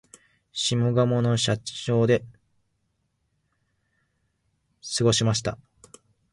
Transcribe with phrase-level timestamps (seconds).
[0.51, 2.25] 下鴨の社家町で
[4.97, 5.59] 過ごしました